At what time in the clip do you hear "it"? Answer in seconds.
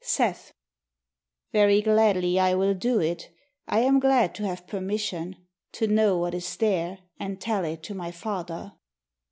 2.99-3.29, 7.65-7.83